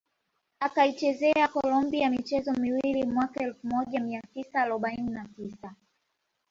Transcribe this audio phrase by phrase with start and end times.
[0.59, 5.75] Akaichezea Colombia michezo miwili mwaka elfu moja mia tisa arobaini na tisa